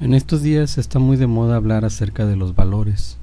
En 0.00 0.14
estos 0.14 0.40
días 0.40 0.78
está 0.78 0.98
muy 0.98 1.18
de 1.18 1.26
moda 1.26 1.56
hablar 1.56 1.84
acerca 1.84 2.24
de 2.24 2.34
los 2.34 2.54
valores, 2.54 3.18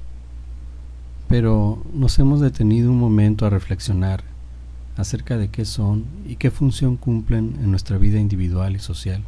pero 1.28 1.82
nos 1.92 2.16
hemos 2.20 2.38
detenido 2.38 2.92
un 2.92 3.00
momento 3.00 3.44
a 3.44 3.50
reflexionar 3.50 4.22
acerca 4.96 5.36
de 5.36 5.48
qué 5.48 5.64
son 5.64 6.04
y 6.24 6.36
qué 6.36 6.52
función 6.52 6.96
cumplen 6.96 7.56
en 7.60 7.72
nuestra 7.72 7.98
vida 7.98 8.20
individual 8.20 8.76
y 8.76 8.78
social. 8.78 9.24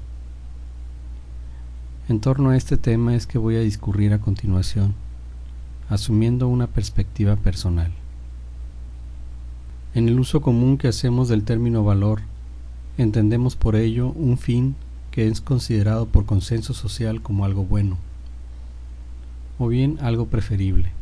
En 2.09 2.21
torno 2.21 2.51
a 2.51 2.57
este 2.57 2.77
tema 2.77 3.17
es 3.17 3.27
que 3.27 3.39
voy 3.39 3.57
a 3.57 3.61
discurrir 3.61 4.13
a 4.13 4.21
continuación, 4.21 4.95
asumiendo 5.89 6.47
una 6.47 6.69
perspectiva 6.69 7.35
personal. 7.35 7.91
En 9.93 10.09
el 10.09 10.21
uso 10.21 10.41
común 10.41 10.79
que 10.79 10.87
hacemos 10.87 11.29
del 11.29 11.43
término 11.43 11.83
valor, 11.83 12.21
entendemos 12.97 13.57
por 13.57 13.75
ello 13.75 14.11
un 14.11 14.39
fin 14.39 14.77
que 15.11 15.27
es 15.27 15.41
considerado 15.41 16.07
por 16.07 16.27
consenso 16.27 16.75
social 16.75 17.23
como 17.23 17.45
algo 17.45 17.65
bueno, 17.65 17.99
o 19.59 19.69
bien 19.69 19.99
algo 20.01 20.27
preferible. 20.27 20.93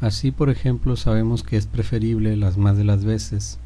Así, 0.00 0.30
por 0.30 0.50
ejemplo, 0.50 0.96
sabemos 0.96 1.42
que 1.42 1.56
es 1.56 1.66
preferible 1.66 2.36
las 2.36 2.56
más 2.56 2.76
de 2.76 2.84
las 2.84 3.04
veces 3.04 3.58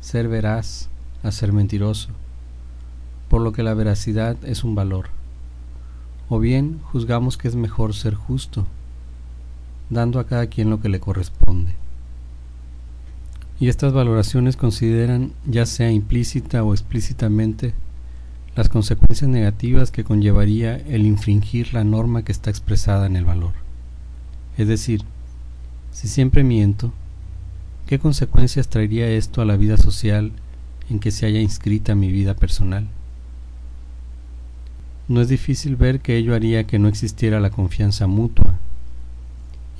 ser 0.00 0.28
veraz 0.28 0.88
a 1.22 1.32
ser 1.32 1.52
mentiroso, 1.52 2.10
por 3.28 3.40
lo 3.40 3.52
que 3.52 3.62
la 3.62 3.74
veracidad 3.74 4.36
es 4.44 4.64
un 4.64 4.74
valor. 4.74 5.06
O 6.28 6.38
bien 6.38 6.80
juzgamos 6.84 7.36
que 7.36 7.48
es 7.48 7.56
mejor 7.56 7.94
ser 7.94 8.14
justo, 8.14 8.66
dando 9.90 10.20
a 10.20 10.26
cada 10.26 10.46
quien 10.46 10.70
lo 10.70 10.80
que 10.80 10.88
le 10.88 11.00
corresponde. 11.00 11.74
Y 13.60 13.68
estas 13.68 13.92
valoraciones 13.92 14.56
consideran, 14.56 15.32
ya 15.46 15.66
sea 15.66 15.90
implícita 15.90 16.62
o 16.62 16.74
explícitamente, 16.74 17.74
las 18.58 18.68
consecuencias 18.68 19.30
negativas 19.30 19.92
que 19.92 20.02
conllevaría 20.02 20.74
el 20.78 21.06
infringir 21.06 21.74
la 21.74 21.84
norma 21.84 22.24
que 22.24 22.32
está 22.32 22.50
expresada 22.50 23.06
en 23.06 23.14
el 23.14 23.24
valor. 23.24 23.52
Es 24.56 24.66
decir, 24.66 25.02
si 25.92 26.08
siempre 26.08 26.42
miento, 26.42 26.92
¿qué 27.86 28.00
consecuencias 28.00 28.66
traería 28.66 29.08
esto 29.10 29.40
a 29.40 29.44
la 29.44 29.56
vida 29.56 29.76
social 29.76 30.32
en 30.90 30.98
que 30.98 31.12
se 31.12 31.24
haya 31.24 31.40
inscrita 31.40 31.94
mi 31.94 32.10
vida 32.10 32.34
personal? 32.34 32.88
No 35.06 35.20
es 35.20 35.28
difícil 35.28 35.76
ver 35.76 36.00
que 36.00 36.16
ello 36.16 36.34
haría 36.34 36.64
que 36.64 36.80
no 36.80 36.88
existiera 36.88 37.38
la 37.38 37.50
confianza 37.50 38.08
mutua, 38.08 38.58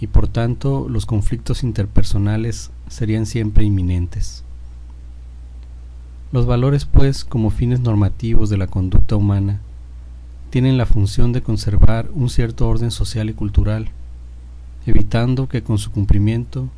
y 0.00 0.06
por 0.06 0.28
tanto 0.28 0.88
los 0.88 1.04
conflictos 1.04 1.64
interpersonales 1.64 2.70
serían 2.86 3.26
siempre 3.26 3.64
inminentes. 3.64 4.44
Los 6.30 6.44
valores, 6.44 6.84
pues, 6.84 7.24
como 7.24 7.48
fines 7.48 7.80
normativos 7.80 8.50
de 8.50 8.58
la 8.58 8.66
conducta 8.66 9.16
humana, 9.16 9.60
tienen 10.50 10.76
la 10.76 10.84
función 10.84 11.32
de 11.32 11.42
conservar 11.42 12.10
un 12.12 12.28
cierto 12.28 12.68
orden 12.68 12.90
social 12.90 13.30
y 13.30 13.32
cultural, 13.34 13.88
evitando 14.84 15.48
que 15.48 15.62
con 15.62 15.78
su 15.78 15.90
cumplimiento 15.90 16.68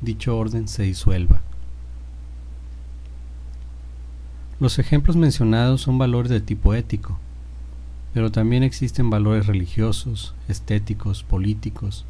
dicho 0.00 0.36
orden 0.36 0.66
se 0.66 0.84
disuelva. 0.84 1.42
Los 4.60 4.78
ejemplos 4.78 5.16
mencionados 5.16 5.82
son 5.82 5.98
valores 5.98 6.30
de 6.30 6.40
tipo 6.40 6.72
ético, 6.72 7.18
pero 8.14 8.32
también 8.32 8.62
existen 8.62 9.10
valores 9.10 9.46
religiosos, 9.46 10.34
estéticos, 10.48 11.22
políticos, 11.22 12.06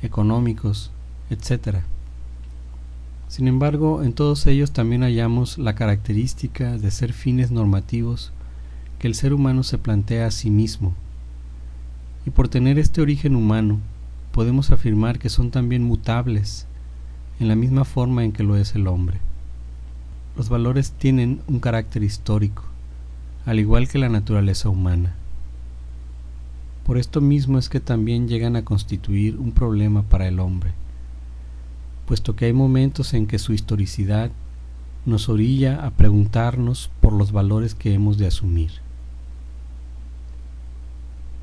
económicos, 0.00 0.90
etc. 1.28 1.80
Sin 3.28 3.48
embargo, 3.48 4.04
en 4.04 4.12
todos 4.12 4.46
ellos 4.46 4.70
también 4.70 5.02
hallamos 5.02 5.58
la 5.58 5.74
característica 5.74 6.78
de 6.78 6.90
ser 6.90 7.12
fines 7.12 7.50
normativos 7.50 8.32
que 9.00 9.08
el 9.08 9.14
ser 9.14 9.32
humano 9.34 9.62
se 9.64 9.78
plantea 9.78 10.26
a 10.26 10.30
sí 10.30 10.48
mismo. 10.48 10.94
Y 12.24 12.30
por 12.30 12.48
tener 12.48 12.78
este 12.78 13.00
origen 13.00 13.34
humano, 13.34 13.80
podemos 14.30 14.70
afirmar 14.70 15.18
que 15.18 15.28
son 15.28 15.50
también 15.50 15.82
mutables, 15.82 16.66
en 17.40 17.48
la 17.48 17.56
misma 17.56 17.84
forma 17.84 18.24
en 18.24 18.32
que 18.32 18.44
lo 18.44 18.56
es 18.56 18.74
el 18.74 18.86
hombre. 18.86 19.18
Los 20.36 20.48
valores 20.48 20.92
tienen 20.92 21.40
un 21.48 21.58
carácter 21.58 22.04
histórico, 22.04 22.64
al 23.44 23.58
igual 23.58 23.88
que 23.88 23.98
la 23.98 24.08
naturaleza 24.08 24.68
humana. 24.68 25.14
Por 26.86 26.96
esto 26.96 27.20
mismo 27.20 27.58
es 27.58 27.68
que 27.68 27.80
también 27.80 28.28
llegan 28.28 28.54
a 28.54 28.64
constituir 28.64 29.36
un 29.36 29.50
problema 29.50 30.02
para 30.02 30.28
el 30.28 30.38
hombre 30.38 30.72
puesto 32.06 32.36
que 32.36 32.46
hay 32.46 32.52
momentos 32.52 33.14
en 33.14 33.26
que 33.26 33.38
su 33.38 33.52
historicidad 33.52 34.30
nos 35.04 35.28
orilla 35.28 35.84
a 35.84 35.90
preguntarnos 35.90 36.90
por 37.00 37.12
los 37.12 37.32
valores 37.32 37.74
que 37.74 37.94
hemos 37.94 38.18
de 38.18 38.26
asumir. 38.26 38.70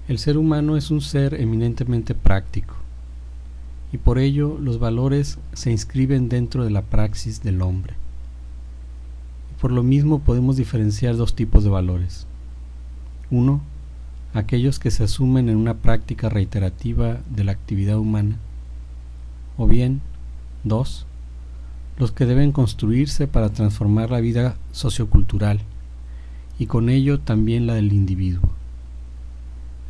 El 0.07 0.19
ser 0.19 0.37
humano 0.37 0.75
es 0.75 0.91
un 0.91 1.01
ser 1.01 1.39
eminentemente 1.39 2.13
práctico, 2.13 2.75
y 3.93 3.97
por 3.97 4.19
ello 4.19 4.57
los 4.59 4.79
valores 4.79 5.37
se 5.53 5.71
inscriben 5.71 6.27
dentro 6.27 6.63
de 6.65 6.71
la 6.71 6.81
praxis 6.81 7.41
del 7.41 7.61
hombre. 7.61 7.93
Por 9.61 9.71
lo 9.71 9.83
mismo 9.83 10.19
podemos 10.19 10.57
diferenciar 10.57 11.15
dos 11.15 11.35
tipos 11.35 11.63
de 11.63 11.69
valores. 11.69 12.27
Uno, 13.31 13.61
aquellos 14.33 14.77
que 14.77 14.91
se 14.91 15.05
asumen 15.05 15.47
en 15.47 15.55
una 15.55 15.75
práctica 15.75 16.27
reiterativa 16.27 17.19
de 17.29 17.45
la 17.45 17.53
actividad 17.53 17.97
humana, 17.97 18.37
o 19.57 19.67
bien 19.67 20.01
2. 20.63 21.05
Los 21.97 22.11
que 22.11 22.25
deben 22.25 22.51
construirse 22.51 23.27
para 23.27 23.49
transformar 23.49 24.09
la 24.11 24.19
vida 24.19 24.55
sociocultural 24.71 25.59
y 26.59 26.65
con 26.67 26.89
ello 26.89 27.19
también 27.19 27.67
la 27.67 27.75
del 27.75 27.93
individuo. 27.93 28.49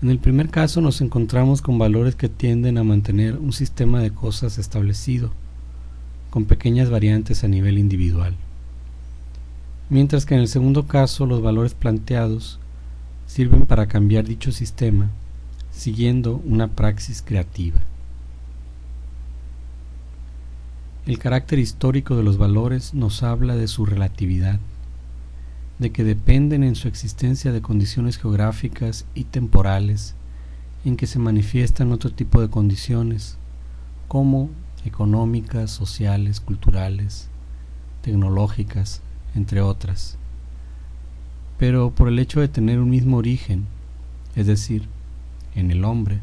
En 0.02 0.10
el 0.10 0.20
primer 0.20 0.50
caso 0.50 0.82
nos 0.82 1.00
encontramos 1.02 1.62
con 1.62 1.78
valores 1.78 2.16
que 2.16 2.28
tienden 2.28 2.78
a 2.78 2.84
mantener 2.84 3.38
un 3.38 3.54
sistema 3.54 4.02
de 4.02 4.12
cosas 4.12 4.58
establecido, 4.58 5.32
con 6.30 6.46
pequeñas 6.46 6.90
variantes 6.90 7.44
a 7.44 7.48
nivel 7.48 7.78
individual. 7.78 8.36
Mientras 9.90 10.26
que 10.26 10.34
en 10.34 10.42
el 10.42 10.48
segundo 10.48 10.88
caso 10.88 11.26
los 11.26 11.42
valores 11.42 11.74
planteados 11.74 12.60
sirven 13.28 13.66
para 13.66 13.88
cambiar 13.88 14.26
dicho 14.26 14.52
sistema, 14.52 15.10
siguiendo 15.72 16.42
una 16.46 16.68
praxis 16.68 17.22
creativa. 17.22 17.80
El 21.06 21.20
carácter 21.20 21.60
histórico 21.60 22.16
de 22.16 22.24
los 22.24 22.38
valores 22.38 22.94
nos 22.94 23.24
habla 23.24 23.58
de 23.58 23.68
su 23.68 23.86
relatividad, 23.86 24.62
de 25.78 25.92
que 25.92 26.06
dependen 26.06 26.64
en 26.64 26.76
su 26.76 26.88
existencia 26.88 27.52
de 27.52 27.62
condiciones 27.62 28.18
geográficas 28.18 29.06
y 29.14 29.26
temporales 29.26 30.16
en 30.86 30.96
que 30.96 31.06
se 31.06 31.20
manifiestan 31.20 31.92
otro 31.92 32.10
tipo 32.10 32.40
de 32.40 32.50
condiciones, 32.50 33.38
como 34.08 34.50
económicas, 34.86 35.72
sociales, 35.72 36.40
culturales, 36.40 37.28
tecnológicas, 38.02 39.02
entre 39.36 39.60
otras. 39.60 40.18
Pero 41.60 41.92
por 41.92 42.08
el 42.08 42.18
hecho 42.18 42.40
de 42.40 42.48
tener 42.48 42.80
un 42.80 42.90
mismo 42.90 43.18
origen, 43.18 43.66
es 44.38 44.48
decir, 44.48 44.88
en 45.54 45.70
el 45.70 45.84
hombre, 45.84 46.22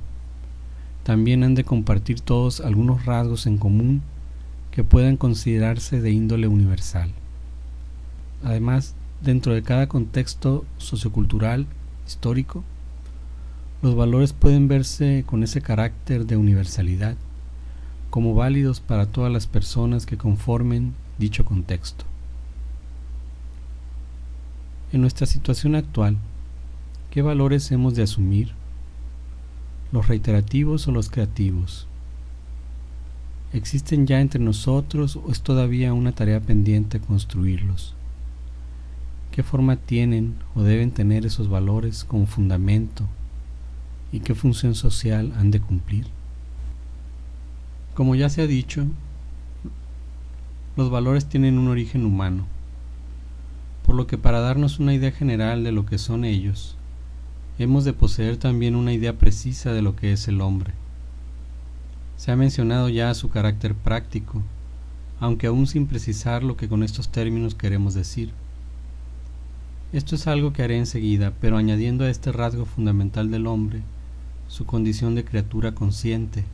también 1.03 1.45
han 1.45 1.55
de 1.55 1.65
compartir 1.65 2.23
todos 2.23 2.63
algunos 2.63 3.05
rasgos 3.05 3.47
en 3.47 3.59
común 3.59 4.01
que 4.71 4.85
puedan 4.85 5.17
considerarse 5.17 6.01
de 6.01 6.11
índole 6.11 6.47
universal. 6.47 7.11
Además, 8.43 8.95
dentro 9.21 9.53
de 9.55 9.63
cada 9.63 9.89
contexto 9.89 10.65
sociocultural, 10.79 11.67
histórico, 12.07 12.65
los 13.83 13.95
valores 13.95 14.33
pueden 14.33 14.69
verse 14.69 15.25
con 15.27 15.43
ese 15.43 15.61
carácter 15.61 16.27
de 16.27 16.37
universalidad, 16.37 17.17
como 18.11 18.35
válidos 18.35 18.81
para 18.81 19.07
todas 19.07 19.33
las 19.33 19.47
personas 19.47 20.07
que 20.07 20.19
conformen 20.19 20.95
dicho 21.19 21.45
contexto. 21.45 22.05
En 24.93 25.01
nuestra 25.01 25.27
situación 25.27 25.77
actual, 25.77 26.17
¿qué 27.11 27.23
valores 27.23 27.71
hemos 27.71 27.95
de 27.95 28.03
asumir? 28.03 28.53
¿Los 29.93 30.09
reiterativos 30.09 30.89
o 30.89 30.93
los 30.93 31.09
creativos? 31.09 31.87
¿Existen 33.53 34.07
ya 34.07 34.21
entre 34.21 34.41
nosotros 34.41 35.17
o 35.17 35.33
es 35.33 35.41
todavía 35.41 35.93
una 35.93 36.13
tarea 36.13 36.39
pendiente 36.39 37.01
construirlos? 37.01 37.95
¿Qué 39.33 39.43
forma 39.43 39.75
tienen 39.75 40.37
o 40.55 40.63
deben 40.63 40.93
tener 40.93 41.27
esos 41.27 41.49
valores 41.49 42.05
como 42.05 42.27
fundamento 42.27 43.07
y 44.13 44.21
qué 44.21 44.37
función 44.37 44.77
social 44.77 45.33
han 45.37 45.51
de 45.51 45.61
cumplir? 45.61 46.07
Como 47.95 48.15
ya 48.15 48.29
se 48.29 48.43
ha 48.43 48.47
dicho, 48.47 48.87
los 50.77 50.89
valores 50.89 51.27
tienen 51.27 51.59
un 51.59 51.67
origen 51.67 52.07
humano, 52.07 52.47
por 53.85 53.97
lo 53.97 54.07
que 54.07 54.17
para 54.17 54.39
darnos 54.39 54.79
una 54.79 54.95
idea 54.95 55.11
general 55.11 55.65
de 55.65 55.73
lo 55.73 55.87
que 55.87 55.99
son 55.99 56.25
ellos, 56.25 56.77
hemos 57.59 57.85
de 57.85 57.95
poseer 57.95 58.37
también 58.37 58.77
una 58.77 58.93
idea 58.93 59.19
precisa 59.19 59.73
de 59.73 59.83
lo 59.83 59.97
que 59.97 60.13
es 60.13 60.29
el 60.29 60.41
hombre. 60.41 60.73
Se 62.21 62.31
ha 62.31 62.37
mencionado 62.37 62.91
ya 62.91 63.15
su 63.15 63.31
carácter 63.31 63.75
práctico, 63.75 64.43
aunque 65.21 65.47
aún 65.47 65.67
sin 65.67 65.87
precisar 65.87 66.43
lo 66.43 66.55
que 66.55 66.69
con 66.69 66.83
estos 66.83 67.09
términos 67.09 67.55
queremos 67.55 67.95
decir. 67.95 68.31
Esto 69.95 70.17
es 70.17 70.27
algo 70.27 70.53
que 70.53 70.63
haré 70.63 70.77
enseguida, 70.77 71.33
pero 71.41 71.57
añadiendo 71.57 72.05
a 72.05 72.11
este 72.11 72.31
rasgo 72.31 72.67
fundamental 72.67 73.31
del 73.31 73.47
hombre 73.47 73.81
su 74.49 74.67
condición 74.67 75.15
de 75.15 75.25
criatura 75.25 75.73
consciente, 75.73 76.45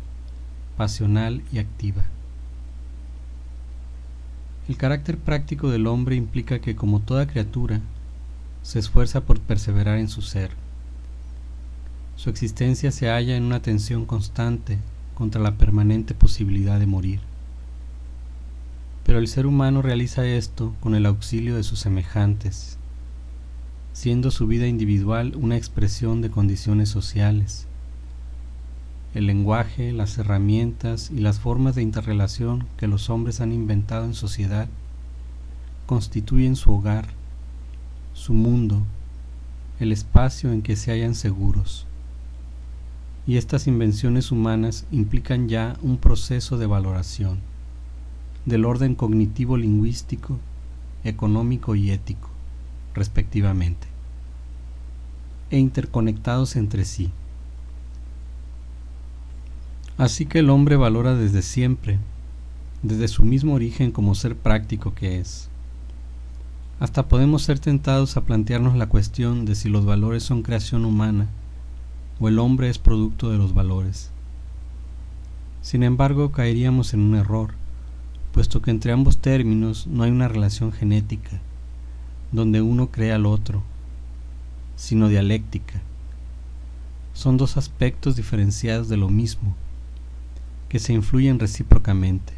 pasional 0.76 1.42
y 1.52 1.58
activa. 1.58 2.04
El 4.68 4.76
carácter 4.76 5.18
práctico 5.18 5.68
del 5.68 5.88
hombre 5.88 6.14
implica 6.14 6.60
que, 6.60 6.76
como 6.76 7.00
toda 7.00 7.26
criatura, 7.26 7.80
se 8.62 8.78
esfuerza 8.78 9.22
por 9.22 9.40
perseverar 9.40 9.98
en 9.98 10.08
su 10.08 10.22
ser. 10.22 10.52
Su 12.14 12.30
existencia 12.30 12.92
se 12.92 13.08
halla 13.08 13.36
en 13.36 13.42
una 13.42 13.62
tensión 13.62 14.06
constante 14.06 14.78
contra 15.16 15.40
la 15.40 15.56
permanente 15.56 16.14
posibilidad 16.14 16.78
de 16.78 16.86
morir. 16.86 17.20
Pero 19.02 19.18
el 19.18 19.28
ser 19.28 19.46
humano 19.46 19.80
realiza 19.80 20.26
esto 20.26 20.74
con 20.80 20.94
el 20.94 21.06
auxilio 21.06 21.56
de 21.56 21.62
sus 21.62 21.80
semejantes, 21.80 22.76
siendo 23.94 24.30
su 24.30 24.46
vida 24.46 24.66
individual 24.66 25.34
una 25.36 25.56
expresión 25.56 26.20
de 26.20 26.30
condiciones 26.30 26.90
sociales. 26.90 27.66
El 29.14 29.26
lenguaje, 29.26 29.92
las 29.92 30.18
herramientas 30.18 31.10
y 31.10 31.20
las 31.20 31.40
formas 31.40 31.74
de 31.74 31.82
interrelación 31.82 32.66
que 32.76 32.86
los 32.86 33.08
hombres 33.08 33.40
han 33.40 33.52
inventado 33.52 34.04
en 34.04 34.12
sociedad 34.12 34.68
constituyen 35.86 36.56
su 36.56 36.74
hogar, 36.74 37.08
su 38.12 38.34
mundo, 38.34 38.82
el 39.80 39.92
espacio 39.92 40.52
en 40.52 40.60
que 40.60 40.76
se 40.76 40.90
hallan 40.92 41.14
seguros. 41.14 41.86
Y 43.26 43.36
estas 43.38 43.66
invenciones 43.66 44.30
humanas 44.30 44.86
implican 44.92 45.48
ya 45.48 45.76
un 45.82 45.96
proceso 45.98 46.58
de 46.58 46.66
valoración 46.66 47.40
del 48.46 48.64
orden 48.64 48.94
cognitivo 48.94 49.56
lingüístico, 49.56 50.38
económico 51.02 51.74
y 51.74 51.90
ético, 51.90 52.30
respectivamente, 52.94 53.88
e 55.50 55.58
interconectados 55.58 56.54
entre 56.54 56.84
sí. 56.84 57.10
Así 59.98 60.26
que 60.26 60.38
el 60.38 60.50
hombre 60.50 60.76
valora 60.76 61.14
desde 61.14 61.42
siempre, 61.42 61.98
desde 62.82 63.08
su 63.08 63.24
mismo 63.24 63.54
origen 63.54 63.90
como 63.90 64.14
ser 64.14 64.36
práctico 64.36 64.94
que 64.94 65.18
es. 65.18 65.48
Hasta 66.78 67.08
podemos 67.08 67.42
ser 67.42 67.58
tentados 67.58 68.16
a 68.16 68.24
plantearnos 68.24 68.76
la 68.76 68.88
cuestión 68.88 69.44
de 69.44 69.54
si 69.54 69.68
los 69.68 69.84
valores 69.84 70.22
son 70.22 70.42
creación 70.42 70.84
humana 70.84 71.26
o 72.20 72.28
el 72.28 72.38
hombre 72.38 72.68
es 72.68 72.78
producto 72.78 73.30
de 73.30 73.38
los 73.38 73.54
valores. 73.54 74.10
Sin 75.62 75.82
embargo, 75.82 76.32
caeríamos 76.32 76.94
en 76.94 77.00
un 77.00 77.16
error 77.16 77.54
puesto 78.36 78.60
que 78.60 78.70
entre 78.70 78.92
ambos 78.92 79.16
términos 79.16 79.86
no 79.86 80.02
hay 80.02 80.10
una 80.10 80.28
relación 80.28 80.70
genética, 80.70 81.40
donde 82.32 82.60
uno 82.60 82.90
crea 82.90 83.14
al 83.14 83.24
otro, 83.24 83.62
sino 84.76 85.08
dialéctica. 85.08 85.80
Son 87.14 87.38
dos 87.38 87.56
aspectos 87.56 88.14
diferenciados 88.14 88.90
de 88.90 88.98
lo 88.98 89.08
mismo, 89.08 89.56
que 90.68 90.78
se 90.78 90.92
influyen 90.92 91.38
recíprocamente, 91.38 92.34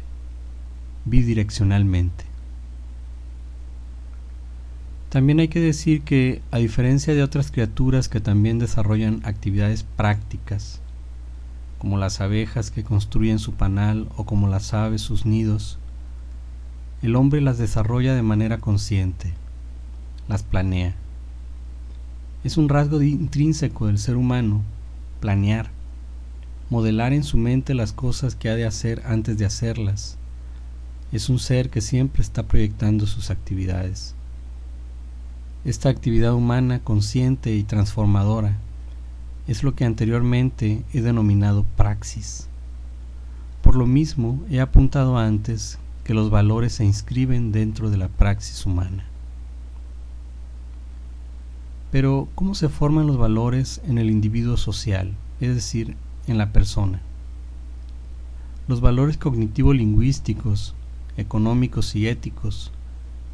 bidireccionalmente. 1.03 2.28
También 5.09 5.39
hay 5.39 5.47
que 5.47 5.59
decir 5.59 6.03
que, 6.03 6.43
a 6.51 6.59
diferencia 6.59 7.15
de 7.15 7.23
otras 7.23 7.49
criaturas 7.49 8.09
que 8.09 8.19
también 8.21 8.59
desarrollan 8.59 9.21
actividades 9.23 9.81
prácticas, 9.83 10.81
como 11.79 11.97
las 11.97 12.21
abejas 12.21 12.69
que 12.69 12.83
construyen 12.83 13.39
su 13.39 13.53
panal 13.53 14.07
o 14.17 14.25
como 14.27 14.47
las 14.47 14.75
aves 14.75 15.01
sus 15.01 15.25
nidos, 15.25 15.79
el 17.01 17.15
hombre 17.15 17.41
las 17.41 17.57
desarrolla 17.57 18.13
de 18.13 18.21
manera 18.21 18.59
consciente, 18.59 19.33
las 20.27 20.43
planea. 20.43 20.93
Es 22.43 22.57
un 22.57 22.69
rasgo 22.69 23.01
intrínseco 23.01 23.87
del 23.87 23.97
ser 23.97 24.15
humano, 24.15 24.61
planear, 25.21 25.71
modelar 26.69 27.13
en 27.13 27.23
su 27.23 27.37
mente 27.37 27.73
las 27.73 27.93
cosas 27.93 28.35
que 28.35 28.49
ha 28.49 28.55
de 28.55 28.67
hacer 28.67 29.01
antes 29.05 29.39
de 29.39 29.45
hacerlas. 29.45 30.19
Es 31.11 31.29
un 31.29 31.39
ser 31.39 31.71
que 31.71 31.81
siempre 31.81 32.21
está 32.21 32.43
proyectando 32.43 33.07
sus 33.07 33.31
actividades. 33.31 34.13
Esta 35.65 35.89
actividad 35.89 36.33
humana 36.33 36.79
consciente 36.79 37.53
y 37.53 37.63
transformadora 37.63 38.57
es 39.45 39.61
lo 39.61 39.75
que 39.75 39.83
anteriormente 39.83 40.85
he 40.93 41.01
denominado 41.01 41.65
praxis. 41.75 42.47
Por 43.61 43.75
lo 43.75 43.85
mismo, 43.85 44.41
he 44.49 44.61
apuntado 44.61 45.17
antes 45.17 45.77
que 46.05 46.13
los 46.13 46.29
valores 46.29 46.73
se 46.73 46.85
inscriben 46.85 47.51
dentro 47.51 47.89
de 47.89 47.97
la 47.97 48.07
praxis 48.07 48.65
humana. 48.65 49.03
Pero, 51.91 52.29
¿cómo 52.35 52.55
se 52.55 52.69
forman 52.69 53.07
los 53.07 53.17
valores 53.17 53.81
en 53.85 53.97
el 53.97 54.09
individuo 54.09 54.55
social, 54.55 55.13
es 55.41 55.55
decir, 55.55 55.97
en 56.27 56.37
la 56.37 56.53
persona? 56.53 57.01
Los 58.69 58.79
valores 58.79 59.17
cognitivo-lingüísticos, 59.17 60.73
económicos 61.17 61.95
y 61.95 62.07
éticos, 62.07 62.71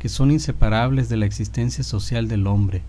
que 0.05 0.09
son 0.09 0.29
inseparables 0.29 1.09
de 1.09 1.17
la 1.17 1.25
existencia 1.25 1.83
social 1.83 2.27
del 2.27 2.45
hombre, 2.45 2.83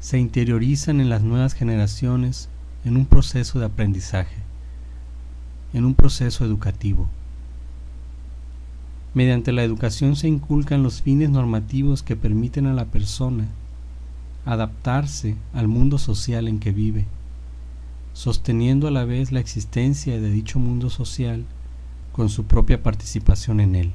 se 0.00 0.18
interiorizan 0.18 1.00
en 1.00 1.08
las 1.08 1.22
nuevas 1.22 1.54
generaciones 1.54 2.50
en 2.84 2.98
un 2.98 3.06
proceso 3.06 3.58
de 3.58 3.64
aprendizaje, 3.64 4.36
en 5.72 5.86
un 5.86 5.94
proceso 5.94 6.44
educativo. 6.44 7.08
Mediante 9.14 9.50
la 9.50 9.64
educación 9.64 10.14
se 10.14 10.28
inculcan 10.28 10.82
los 10.82 11.00
fines 11.00 11.30
normativos 11.30 12.02
que 12.02 12.16
permiten 12.16 12.66
a 12.66 12.74
la 12.74 12.84
persona 12.84 13.46
adaptarse 14.44 15.36
al 15.54 15.68
mundo 15.68 15.96
social 15.96 16.48
en 16.48 16.58
que 16.58 16.70
vive, 16.70 17.06
sosteniendo 18.12 18.88
a 18.88 18.90
la 18.90 19.06
vez 19.06 19.32
la 19.32 19.40
existencia 19.40 20.20
de 20.20 20.28
dicho 20.28 20.58
mundo 20.58 20.90
social 20.90 21.46
con 22.12 22.28
su 22.28 22.44
propia 22.44 22.82
participación 22.82 23.60
en 23.60 23.74
él. 23.74 23.92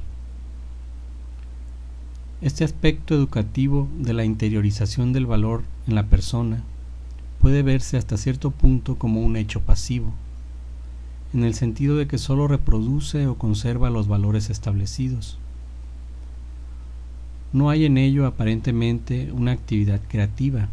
Este 2.42 2.64
aspecto 2.64 3.14
educativo 3.14 3.88
de 4.00 4.14
la 4.14 4.24
interiorización 4.24 5.12
del 5.12 5.26
valor 5.26 5.62
en 5.86 5.94
la 5.94 6.06
persona 6.06 6.64
puede 7.40 7.62
verse 7.62 7.96
hasta 7.96 8.16
cierto 8.16 8.50
punto 8.50 8.96
como 8.96 9.20
un 9.20 9.36
hecho 9.36 9.60
pasivo 9.60 10.12
en 11.32 11.44
el 11.44 11.54
sentido 11.54 11.96
de 11.96 12.08
que 12.08 12.18
sólo 12.18 12.48
reproduce 12.48 13.28
o 13.28 13.36
conserva 13.36 13.90
los 13.90 14.08
valores 14.08 14.50
establecidos. 14.50 15.38
No 17.52 17.70
hay 17.70 17.84
en 17.84 17.96
ello 17.96 18.26
aparentemente 18.26 19.30
una 19.30 19.52
actividad 19.52 20.00
creativa. 20.08 20.68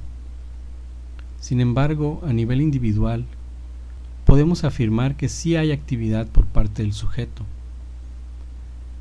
Sin 1.40 1.62
embargo, 1.62 2.20
a 2.26 2.34
nivel 2.34 2.62
individual, 2.62 3.26
podemos 4.26 4.64
afirmar 4.64 5.16
que 5.16 5.30
sí 5.30 5.56
hay 5.56 5.72
actividad 5.72 6.28
por 6.28 6.46
parte 6.46 6.82
del 6.82 6.94
sujeto. 6.94 7.46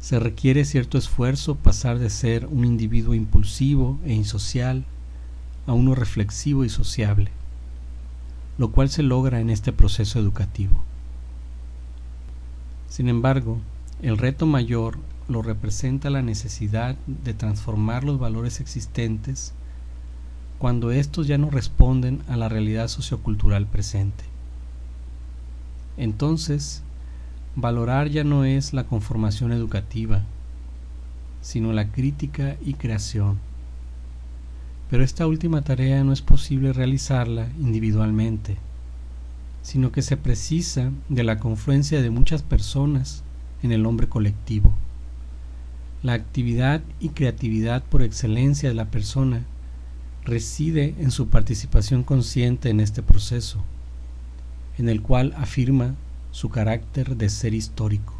Se 0.00 0.19
requiere 0.19 0.64
cierto 0.64 0.97
esfuerzo 0.97 1.57
pasar 1.57 1.99
de 1.99 2.11
ser 2.11 2.47
un 2.47 2.64
individuo 2.64 3.14
impulsivo 3.14 3.99
e 4.05 4.12
insocial 4.12 4.85
a 5.67 5.73
uno 5.73 5.95
reflexivo 5.95 6.64
y 6.64 6.69
sociable, 6.69 7.31
lo 8.59 8.71
cual 8.71 8.90
se 8.90 9.02
logra 9.02 9.40
en 9.40 9.50
este 9.50 9.73
proceso 9.73 10.19
educativo. 10.19 10.83
Sin 12.88 13.09
embargo, 13.09 13.59
el 14.00 14.19
reto 14.19 14.47
mayor 14.47 14.99
lo 15.28 15.43
representa 15.43 16.11
la 16.11 16.23
necesidad 16.23 16.97
de 17.07 17.35
transformar 17.35 18.05
los 18.05 18.19
valores 18.19 18.61
existentes 18.61 19.52
cuando 20.59 20.90
estos 20.90 21.26
ya 21.26 21.38
no 21.38 21.50
responden 21.50 22.23
a 22.28 22.37
la 22.37 22.49
realidad 22.49 22.88
sociocultural 22.88 23.67
presente. 23.67 24.25
Entonces, 25.97 26.83
valorar 27.60 28.08
ya 28.08 28.24
no 28.24 28.44
es 28.44 28.72
la 28.72 28.84
conformación 28.84 29.52
educativa, 29.52 30.22
sino 31.40 31.72
la 31.72 31.90
crítica 31.90 32.56
y 32.64 32.74
creación. 32.74 33.38
Pero 34.90 35.04
esta 35.04 35.26
última 35.26 35.62
tarea 35.62 36.02
no 36.04 36.12
es 36.12 36.22
posible 36.22 36.72
realizarla 36.72 37.48
individualmente 37.58 38.56
sino 39.68 39.92
que 39.92 40.00
se 40.00 40.16
precisa 40.16 40.92
de 41.10 41.24
la 41.24 41.38
confluencia 41.38 42.00
de 42.00 42.08
muchas 42.08 42.42
personas 42.42 43.22
en 43.62 43.70
el 43.70 43.84
hombre 43.84 44.08
colectivo. 44.08 44.72
La 46.02 46.14
actividad 46.14 46.80
y 47.00 47.10
creatividad 47.10 47.82
por 47.84 48.00
excelencia 48.00 48.70
de 48.70 48.74
la 48.74 48.86
persona 48.86 49.44
reside 50.24 50.94
en 50.98 51.10
su 51.10 51.28
participación 51.28 52.02
consciente 52.02 52.70
en 52.70 52.80
este 52.80 53.02
proceso, 53.02 53.62
en 54.78 54.88
el 54.88 55.02
cual 55.02 55.34
afirma 55.36 55.96
su 56.38 56.50
carácter 56.50 57.16
de 57.16 57.30
ser 57.30 57.52
histórico. 57.52 58.14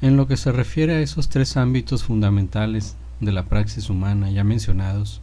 En 0.00 0.16
lo 0.16 0.28
que 0.28 0.36
se 0.36 0.52
refiere 0.52 0.94
a 0.94 1.00
esos 1.00 1.28
tres 1.28 1.56
ámbitos 1.56 2.04
fundamentales 2.04 2.94
de 3.18 3.32
la 3.32 3.42
praxis 3.46 3.90
humana 3.90 4.30
ya 4.30 4.44
mencionados, 4.44 5.20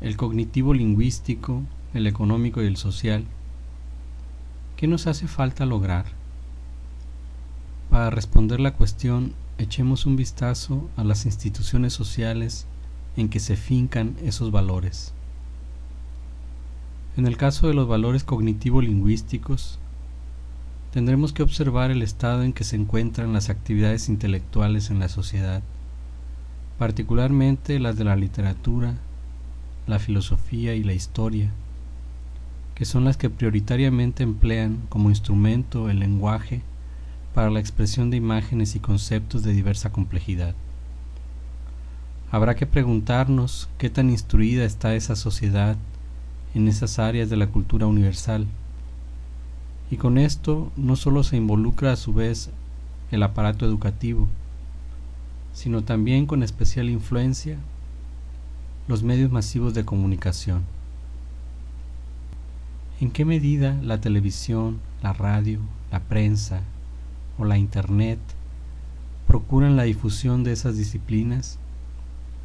el 0.00 0.16
cognitivo 0.16 0.72
lingüístico, 0.72 1.62
el 1.92 2.06
económico 2.06 2.62
y 2.62 2.66
el 2.66 2.78
social, 2.78 3.26
¿qué 4.78 4.86
nos 4.86 5.06
hace 5.06 5.28
falta 5.28 5.66
lograr? 5.66 6.06
Para 7.90 8.08
responder 8.08 8.60
la 8.60 8.72
cuestión 8.72 9.34
echemos 9.58 10.06
un 10.06 10.16
vistazo 10.16 10.88
a 10.96 11.04
las 11.04 11.26
instituciones 11.26 11.92
sociales 11.92 12.66
en 13.18 13.28
que 13.28 13.40
se 13.40 13.56
fincan 13.58 14.16
esos 14.24 14.50
valores. 14.50 15.12
En 17.18 17.26
el 17.26 17.36
caso 17.36 17.66
de 17.66 17.74
los 17.74 17.88
valores 17.88 18.22
cognitivo-lingüísticos, 18.22 19.80
tendremos 20.92 21.32
que 21.32 21.42
observar 21.42 21.90
el 21.90 22.02
estado 22.02 22.44
en 22.44 22.52
que 22.52 22.62
se 22.62 22.76
encuentran 22.76 23.32
las 23.32 23.50
actividades 23.50 24.08
intelectuales 24.08 24.88
en 24.90 25.00
la 25.00 25.08
sociedad, 25.08 25.64
particularmente 26.78 27.80
las 27.80 27.96
de 27.96 28.04
la 28.04 28.14
literatura, 28.14 28.94
la 29.88 29.98
filosofía 29.98 30.76
y 30.76 30.84
la 30.84 30.92
historia, 30.92 31.50
que 32.76 32.84
son 32.84 33.04
las 33.04 33.16
que 33.16 33.30
prioritariamente 33.30 34.22
emplean 34.22 34.78
como 34.88 35.10
instrumento 35.10 35.90
el 35.90 35.98
lenguaje 35.98 36.62
para 37.34 37.50
la 37.50 37.58
expresión 37.58 38.10
de 38.10 38.16
imágenes 38.16 38.76
y 38.76 38.78
conceptos 38.78 39.42
de 39.42 39.54
diversa 39.54 39.90
complejidad. 39.90 40.54
Habrá 42.30 42.54
que 42.54 42.66
preguntarnos 42.66 43.68
qué 43.76 43.90
tan 43.90 44.08
instruida 44.08 44.64
está 44.64 44.94
esa 44.94 45.16
sociedad 45.16 45.76
en 46.54 46.68
esas 46.68 46.98
áreas 46.98 47.30
de 47.30 47.36
la 47.36 47.48
cultura 47.48 47.86
universal. 47.86 48.46
Y 49.90 49.96
con 49.96 50.18
esto 50.18 50.70
no 50.76 50.96
solo 50.96 51.22
se 51.22 51.36
involucra 51.36 51.92
a 51.92 51.96
su 51.96 52.12
vez 52.12 52.50
el 53.10 53.22
aparato 53.22 53.64
educativo, 53.64 54.28
sino 55.52 55.82
también 55.82 56.26
con 56.26 56.42
especial 56.42 56.90
influencia 56.90 57.58
los 58.86 59.02
medios 59.02 59.30
masivos 59.30 59.74
de 59.74 59.84
comunicación. 59.84 60.62
¿En 63.00 63.10
qué 63.10 63.24
medida 63.24 63.78
la 63.82 64.00
televisión, 64.00 64.80
la 65.02 65.12
radio, 65.12 65.60
la 65.90 66.00
prensa, 66.00 66.62
o 67.38 67.44
la 67.44 67.56
Internet 67.56 68.18
procuran 69.26 69.76
la 69.76 69.84
difusión 69.84 70.42
de 70.42 70.52
esas 70.52 70.76
disciplinas, 70.76 71.58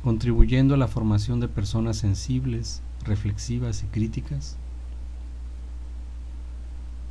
contribuyendo 0.03 0.75
a 0.75 0.77
la 0.77 0.88
formación 0.88 1.39
de 1.39 1.48
personas 1.48 1.98
sensibles, 1.98 2.81
reflexivas 3.03 3.83
y 3.83 3.88
críticas? 3.88 4.57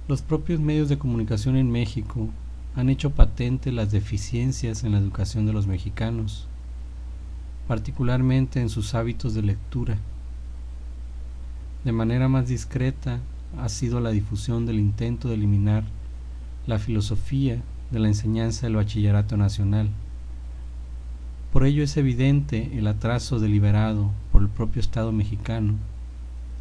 Los 0.09 0.23
propios 0.23 0.61
medios 0.61 0.89
de 0.89 0.99
comunicación 0.99 1.57
en 1.57 1.71
México 1.71 2.29
han 2.75 2.89
hecho 2.89 3.11
patente 3.11 3.71
las 3.71 3.93
deficiencias 3.93 4.83
en 4.85 4.93
la 4.93 4.99
educación 4.99 5.47
de 5.47 5.53
los 5.53 5.67
mexicanos, 5.67 6.49
particularmente 7.69 8.61
en 8.61 8.69
sus 8.69 8.95
hábitos 8.95 9.35
de 9.35 9.43
lectura. 9.43 9.99
De 11.85 11.93
manera 11.93 12.29
más 12.29 12.49
discreta 12.49 13.21
ha 13.59 13.69
sido 13.69 14.01
la 14.01 14.11
difusión 14.11 14.67
del 14.67 14.79
intento 14.81 15.29
de 15.29 15.35
eliminar 15.35 15.85
la 16.67 16.79
filosofía 16.79 17.63
de 17.91 17.99
la 17.99 18.09
enseñanza 18.09 18.67
del 18.67 18.77
bachillerato 18.77 19.37
nacional. 19.37 19.91
Por 21.53 21.65
ello 21.65 21.83
es 21.83 21.97
evidente 21.97 22.71
el 22.79 22.87
atraso 22.87 23.39
deliberado 23.39 24.11
por 24.33 24.43
el 24.43 24.49
propio 24.49 24.81
Estado 24.81 25.13
mexicano 25.13 25.75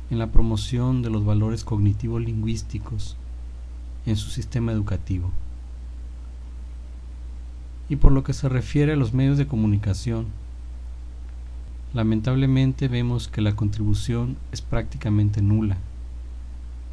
en 0.09 0.19
la 0.19 0.31
promoción 0.31 1.01
de 1.01 1.09
los 1.09 1.25
valores 1.25 1.63
cognitivos 1.63 2.21
lingüísticos 2.21 3.15
en 4.05 4.17
su 4.17 4.29
sistema 4.29 4.71
educativo. 4.73 5.31
Y 7.87 7.95
por 7.95 8.11
lo 8.11 8.23
que 8.23 8.33
se 8.33 8.49
refiere 8.49 8.93
a 8.93 8.97
los 8.97 9.13
medios 9.13 9.37
de 9.37 9.47
comunicación, 9.47 10.27
lamentablemente 11.93 12.87
vemos 12.87 13.27
que 13.27 13.41
la 13.41 13.55
contribución 13.55 14.37
es 14.51 14.61
prácticamente 14.61 15.41
nula, 15.41 15.77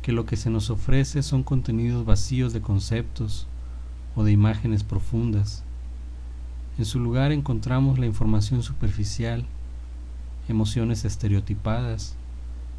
que 0.01 0.13
lo 0.13 0.25
que 0.25 0.37
se 0.37 0.49
nos 0.49 0.71
ofrece 0.71 1.23
son 1.23 1.43
contenidos 1.43 2.07
vacíos 2.07 2.53
de 2.53 2.61
conceptos, 2.61 3.49
o 4.19 4.25
de 4.25 4.33
imágenes 4.33 4.83
profundas. 4.83 5.63
En 6.77 6.85
su 6.85 6.99
lugar 6.99 7.31
encontramos 7.31 8.01
la 8.01 8.07
información 8.07 8.65
superficial, 8.65 9.45
emociones 10.51 11.05
estereotipadas, 11.05 12.17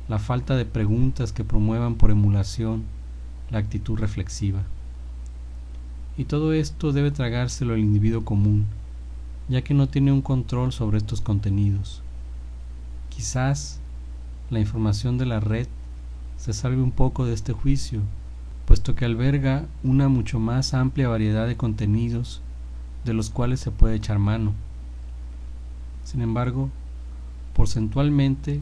la 0.07 0.19
falta 0.19 0.55
de 0.55 0.65
preguntas 0.65 1.31
que 1.31 1.43
promuevan 1.43 1.95
por 1.95 2.11
emulación 2.11 2.83
la 3.49 3.59
actitud 3.59 3.97
reflexiva. 3.97 4.63
Y 6.17 6.25
todo 6.25 6.53
esto 6.53 6.91
debe 6.91 7.11
tragárselo 7.11 7.75
el 7.75 7.81
individuo 7.81 8.25
común, 8.25 8.65
ya 9.47 9.61
que 9.61 9.73
no 9.73 9.87
tiene 9.87 10.11
un 10.11 10.21
control 10.21 10.71
sobre 10.71 10.97
estos 10.97 11.21
contenidos. 11.21 12.01
Quizás 13.09 13.79
la 14.49 14.59
información 14.59 15.17
de 15.17 15.25
la 15.25 15.39
red 15.39 15.67
se 16.37 16.53
salve 16.53 16.81
un 16.81 16.91
poco 16.91 17.25
de 17.25 17.33
este 17.33 17.53
juicio, 17.53 18.01
puesto 18.65 18.95
que 18.95 19.05
alberga 19.05 19.65
una 19.83 20.09
mucho 20.09 20.39
más 20.39 20.73
amplia 20.73 21.09
variedad 21.09 21.47
de 21.47 21.57
contenidos 21.57 22.41
de 23.03 23.13
los 23.13 23.29
cuales 23.29 23.59
se 23.59 23.71
puede 23.71 23.95
echar 23.95 24.19
mano. 24.19 24.53
Sin 26.03 26.21
embargo, 26.21 26.69
porcentualmente 27.59 28.61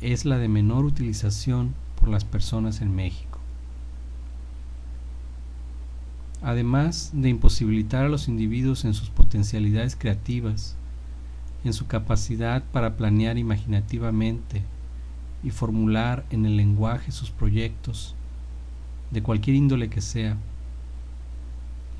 es 0.00 0.24
la 0.24 0.38
de 0.38 0.48
menor 0.48 0.86
utilización 0.86 1.74
por 2.00 2.08
las 2.08 2.24
personas 2.24 2.80
en 2.80 2.96
México. 2.96 3.40
Además 6.40 7.10
de 7.12 7.28
imposibilitar 7.28 8.06
a 8.06 8.08
los 8.08 8.26
individuos 8.26 8.86
en 8.86 8.94
sus 8.94 9.10
potencialidades 9.10 9.96
creativas, 9.96 10.76
en 11.62 11.74
su 11.74 11.86
capacidad 11.86 12.64
para 12.72 12.96
planear 12.96 13.36
imaginativamente 13.36 14.62
y 15.42 15.50
formular 15.50 16.24
en 16.30 16.46
el 16.46 16.56
lenguaje 16.56 17.12
sus 17.12 17.30
proyectos, 17.30 18.14
de 19.10 19.22
cualquier 19.22 19.56
índole 19.56 19.90
que 19.90 20.00
sea. 20.00 20.38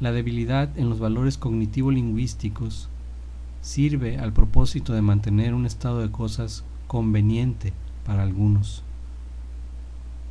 La 0.01 0.13
debilidad 0.13 0.79
en 0.79 0.89
los 0.89 0.99
valores 0.99 1.37
cognitivo-lingüísticos 1.37 2.89
sirve 3.65 4.19
al 4.19 4.35
propósito 4.35 4.93
de 4.93 5.01
mantener 5.01 5.55
un 5.55 5.65
estado 5.65 6.01
de 6.01 6.11
cosas 6.11 6.65
conveniente 6.87 7.73
para 8.05 8.23
algunos. 8.23 8.83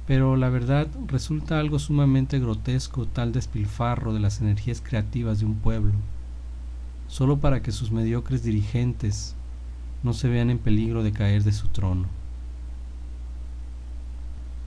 Pero 0.06 0.36
la 0.36 0.50
verdad 0.50 0.88
resulta 1.08 1.60
algo 1.60 1.80
sumamente 1.80 2.38
grotesco 2.38 3.08
tal 3.08 3.32
despilfarro 3.32 4.14
de 4.14 4.20
las 4.20 4.40
energías 4.40 4.82
creativas 4.82 5.40
de 5.40 5.46
un 5.48 5.56
pueblo, 5.56 5.94
solo 7.08 7.40
para 7.40 7.64
que 7.64 7.72
sus 7.72 7.92
mediocres 7.92 8.44
dirigentes 8.44 9.34
no 10.04 10.14
se 10.14 10.30
vean 10.30 10.52
en 10.52 10.60
peligro 10.60 11.02
de 11.02 11.12
caer 11.12 11.44
de 11.44 11.54
su 11.54 11.70
trono. 11.70 12.06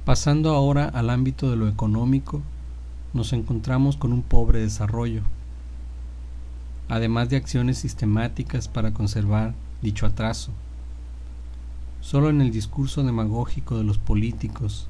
Pasando 0.05 0.53
ahora 0.57 0.87
al 0.89 1.11
ámbito 1.11 1.49
de 1.51 1.57
lo 1.57 1.69
económico, 1.69 2.43
nos 3.15 3.33
encontramos 3.33 3.97
con 3.97 4.13
un 4.13 4.23
pobre 4.23 4.59
desarrollo, 4.59 5.23
además 6.88 7.28
de 7.28 7.37
acciones 7.37 7.78
sistemáticas 7.78 8.69
para 8.69 8.93
conservar 8.93 9.55
dicho 9.83 10.07
atraso. 10.07 10.52
Solo 12.00 12.31
en 12.31 12.40
el 12.40 12.52
discurso 12.52 13.02
demagógico 13.02 13.76
de 13.76 13.85
los 13.85 13.99
políticos 13.99 14.88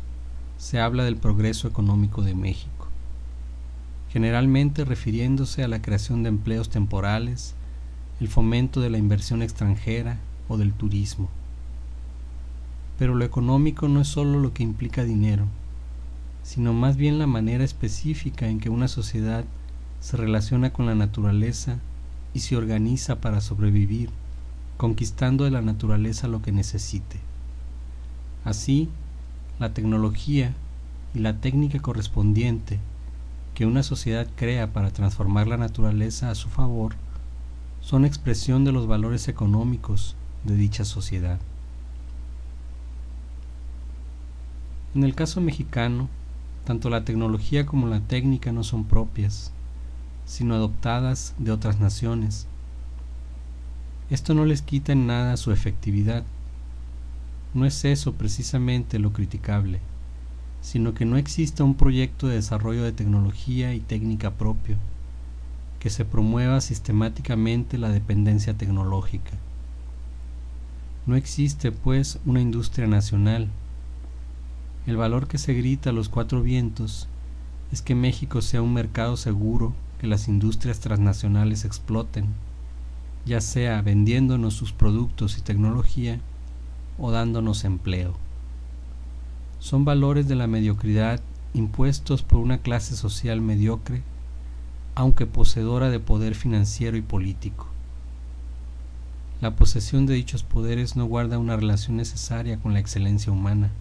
se 0.59 0.81
habla 0.81 1.05
del 1.05 1.17
progreso 1.17 1.69
económico 1.69 2.23
de 2.23 2.35
México, 2.35 2.89
generalmente 4.11 4.85
refiriéndose 4.85 5.63
a 5.63 5.69
la 5.69 5.81
creación 5.81 6.23
de 6.23 6.29
empleos 6.29 6.69
temporales, 6.69 7.55
el 8.21 8.29
fomento 8.29 8.81
de 8.81 8.91
la 8.91 8.99
inversión 8.99 9.43
extranjera 9.43 10.19
o 10.49 10.57
del 10.57 10.73
turismo. 10.73 11.29
Pero 12.99 13.15
lo 13.15 13.25
económico 13.25 13.89
no 13.89 14.01
es 14.01 14.09
solo 14.09 14.39
lo 14.41 14.55
que 14.55 14.63
implica 14.63 15.05
dinero, 15.05 15.47
sino 16.43 16.73
más 16.73 16.97
bien 16.97 17.19
la 17.19 17.27
manera 17.27 17.65
específica 17.65 18.49
en 18.49 18.61
que 18.61 18.71
una 18.71 18.89
sociedad 18.89 19.45
se 20.07 20.17
relaciona 20.17 20.73
con 20.73 20.87
la 20.87 20.95
naturaleza 20.95 21.81
y 22.33 22.39
se 22.39 22.57
organiza 22.57 23.21
para 23.21 23.41
sobrevivir, 23.41 24.09
conquistando 24.77 25.43
de 25.43 25.51
la 25.51 25.63
naturaleza 25.63 26.29
lo 26.29 26.43
que 26.43 26.53
necesite. 26.53 27.19
Así, 28.45 28.89
la 29.59 29.75
tecnología 29.75 30.55
y 31.13 31.19
la 31.19 31.41
técnica 31.41 31.81
correspondiente 31.81 32.79
que 33.57 33.67
una 33.67 33.83
sociedad 33.83 34.29
crea 34.37 34.73
para 34.73 34.93
transformar 34.93 35.49
la 35.49 35.57
naturaleza 35.57 36.31
a 36.31 36.37
su 36.37 36.49
favor 36.51 36.93
son 37.81 38.05
expresión 38.05 38.65
de 38.65 38.71
los 38.71 38.87
valores 38.87 39.27
económicos 39.27 40.15
de 40.45 40.55
dicha 40.55 40.85
sociedad. 40.85 41.41
En 44.95 45.03
el 45.03 45.17
caso 45.17 45.41
mexicano, 45.41 46.09
tanto 46.65 46.91
la 46.91 47.05
tecnología 47.05 47.67
como 47.67 47.89
la 47.89 47.99
técnica 47.99 48.53
no 48.53 48.63
son 48.63 48.85
propias, 48.85 49.53
sino 50.27 50.55
adoptadas 50.55 51.35
de 51.39 51.53
otras 51.53 51.81
naciones. 51.81 52.47
Esto 54.11 54.35
no 54.35 54.45
les 54.45 54.61
quita 54.61 54.93
en 54.93 55.07
nada 55.07 55.37
su 55.37 55.53
efectividad. 55.53 56.25
No 57.55 57.65
es 57.65 57.85
eso 57.85 58.13
precisamente 58.13 58.99
lo 58.99 59.13
criticable, 59.13 59.81
sino 60.61 60.93
que 60.93 61.07
no 61.07 61.17
exista 61.17 61.65
un 61.65 61.75
proyecto 61.75 62.29
de 62.29 62.35
desarrollo 62.35 62.83
de 62.83 62.93
tecnología 62.93 63.73
y 63.73 63.81
técnica 63.81 64.33
propio, 64.33 64.77
que 65.81 65.89
se 65.89 66.05
promueva 66.05 66.61
sistemáticamente 66.61 67.79
la 67.79 67.89
dependencia 67.89 68.53
tecnológica. 68.55 69.33
No 71.07 71.15
existe, 71.17 71.73
pues, 71.73 72.19
una 72.27 72.41
industria 72.41 72.89
nacional, 72.89 73.49
el 74.87 74.97
valor 74.97 75.27
que 75.27 75.39
se 75.39 75.55
grita 75.55 75.91
a 75.91 75.93
los 75.93 76.09
cuatro 76.09 76.43
vientos 76.43 77.09
es 77.73 77.83
que 77.83 77.97
México 77.97 78.41
sea 78.41 78.63
un 78.63 78.73
mercado 78.73 79.17
seguro 79.17 79.75
que 80.07 80.11
las 80.11 80.29
industrias 80.29 80.79
transnacionales 80.79 81.65
exploten, 81.65 82.27
ya 83.25 83.41
sea 83.41 83.83
vendiéndonos 83.83 84.55
sus 84.55 84.73
productos 84.73 85.37
y 85.37 85.41
tecnología 85.41 86.21
o 86.97 87.11
dándonos 87.11 87.65
empleo. 87.65 88.15
Son 89.59 89.85
valores 89.85 90.29
de 90.29 90.37
la 90.37 90.47
mediocridad 90.47 91.21
impuestos 91.55 92.23
por 92.23 92.39
una 92.39 92.59
clase 92.59 92.95
social 92.95 93.41
mediocre, 93.41 94.05
aunque 94.95 95.27
poseedora 95.27 95.91
de 95.91 95.99
poder 95.99 96.37
financiero 96.37 96.97
y 96.97 97.03
político. 97.03 97.67
La 99.41 99.57
posesión 99.57 100.07
de 100.07 100.15
dichos 100.15 100.45
poderes 100.45 100.95
no 100.95 101.07
guarda 101.07 101.39
una 101.39 101.57
relación 101.57 101.97
necesaria 101.97 102.59
con 102.59 102.75
la 102.75 102.79
excelencia 102.79 103.33
humana. 103.33 103.73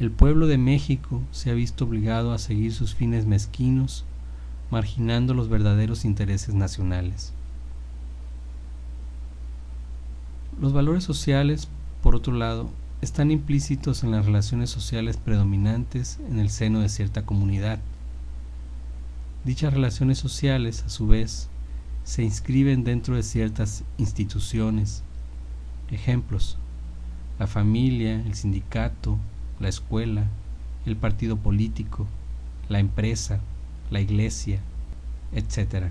El 0.00 0.10
pueblo 0.10 0.48
de 0.48 0.58
México 0.58 1.22
se 1.30 1.52
ha 1.52 1.54
visto 1.54 1.84
obligado 1.84 2.32
a 2.32 2.38
seguir 2.38 2.74
sus 2.74 2.96
fines 2.96 3.26
mezquinos, 3.26 4.04
marginando 4.70 5.34
los 5.34 5.48
verdaderos 5.48 6.04
intereses 6.04 6.54
nacionales. 6.54 7.32
Los 10.60 10.72
valores 10.72 11.04
sociales, 11.04 11.68
por 12.02 12.14
otro 12.14 12.32
lado, 12.32 12.70
están 13.02 13.30
implícitos 13.30 14.02
en 14.02 14.10
las 14.10 14.24
relaciones 14.24 14.70
sociales 14.70 15.18
predominantes 15.18 16.18
en 16.30 16.38
el 16.38 16.50
seno 16.50 16.80
de 16.80 16.88
cierta 16.88 17.26
comunidad. 17.26 17.78
Dichas 19.44 19.72
relaciones 19.74 20.18
sociales, 20.18 20.82
a 20.84 20.88
su 20.88 21.06
vez, 21.06 21.48
se 22.04 22.22
inscriben 22.22 22.84
dentro 22.84 23.16
de 23.16 23.22
ciertas 23.22 23.84
instituciones. 23.98 25.02
Ejemplos, 25.90 26.56
la 27.38 27.46
familia, 27.46 28.14
el 28.14 28.34
sindicato, 28.34 29.18
la 29.60 29.68
escuela, 29.68 30.24
el 30.86 30.96
partido 30.96 31.36
político, 31.36 32.06
la 32.68 32.78
empresa, 32.78 33.40
la 33.90 34.00
iglesia, 34.00 34.60
etc. 35.32 35.86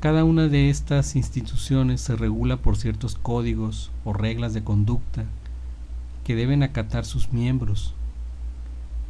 Cada 0.00 0.24
una 0.24 0.48
de 0.48 0.70
estas 0.70 1.16
instituciones 1.16 2.00
se 2.00 2.16
regula 2.16 2.56
por 2.56 2.76
ciertos 2.76 3.16
códigos 3.16 3.90
o 4.04 4.12
reglas 4.12 4.54
de 4.54 4.64
conducta 4.64 5.24
que 6.24 6.34
deben 6.34 6.62
acatar 6.62 7.04
sus 7.04 7.32
miembros. 7.32 7.94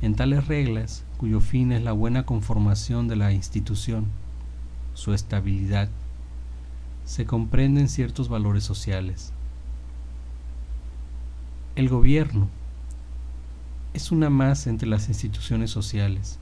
En 0.03 0.15
tales 0.15 0.47
reglas, 0.47 1.05
cuyo 1.19 1.41
fin 1.41 1.73
es 1.73 1.83
la 1.83 1.93
buena 1.93 2.25
conformación 2.25 3.09
de 3.09 3.17
la 3.17 3.33
institución, 3.33 4.07
su 4.95 5.15
estabilidad, 5.15 5.89
se 7.05 7.27
comprenden 7.27 7.89
ciertos 7.89 8.29
valores 8.29 8.65
sociales. 8.65 9.33
El 11.77 11.89
gobierno 11.89 12.49
es 13.95 14.13
una 14.13 14.31
más 14.31 14.67
entre 14.67 14.89
las 14.89 15.09
instituciones 15.09 15.71
sociales 15.71 16.39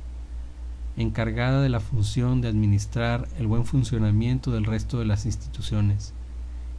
encargada 0.98 1.62
de 1.62 1.68
la 1.68 1.78
función 1.78 2.40
de 2.40 2.48
administrar 2.48 3.28
el 3.38 3.46
buen 3.46 3.64
funcionamiento 3.64 4.50
del 4.50 4.64
resto 4.64 4.98
de 4.98 5.04
las 5.04 5.26
instituciones 5.26 6.12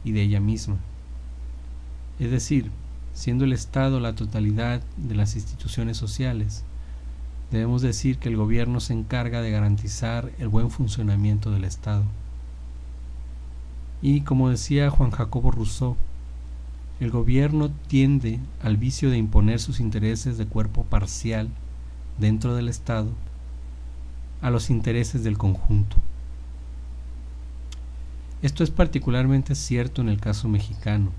y 0.04 0.12
de 0.12 0.22
ella 0.22 0.40
misma. 0.40 0.76
Es 2.18 2.30
decir, 2.30 2.70
siendo 3.14 3.44
el 3.44 3.54
Estado 3.54 3.98
la 3.98 4.14
totalidad 4.14 4.82
de 4.98 5.14
las 5.14 5.36
instituciones 5.36 5.96
sociales, 5.96 6.64
debemos 7.50 7.80
decir 7.80 8.18
que 8.18 8.28
el 8.28 8.36
gobierno 8.36 8.80
se 8.80 8.92
encarga 8.92 9.40
de 9.40 9.50
garantizar 9.50 10.30
el 10.38 10.48
buen 10.48 10.70
funcionamiento 10.70 11.50
del 11.50 11.64
Estado. 11.64 12.04
Y 14.02 14.20
como 14.20 14.50
decía 14.50 14.90
Juan 14.90 15.12
Jacobo 15.12 15.50
Rousseau, 15.50 15.96
el 17.00 17.10
gobierno 17.10 17.70
tiende 17.88 18.38
al 18.62 18.76
vicio 18.76 19.08
de 19.08 19.16
imponer 19.16 19.60
sus 19.60 19.80
intereses 19.80 20.36
de 20.36 20.44
cuerpo 20.44 20.84
parcial 20.84 21.48
dentro 22.18 22.54
del 22.54 22.68
Estado 22.68 23.08
a 24.40 24.50
los 24.50 24.70
intereses 24.70 25.22
del 25.22 25.38
conjunto. 25.38 25.96
Esto 28.42 28.64
es 28.64 28.70
particularmente 28.70 29.54
cierto 29.54 30.00
en 30.00 30.08
el 30.08 30.18
caso 30.18 30.48
mexicano. 30.48 31.10